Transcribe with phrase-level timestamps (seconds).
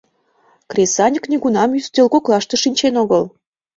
[0.71, 3.23] —Кресаньык нигунам ӱстел коклаште шинчен огыл.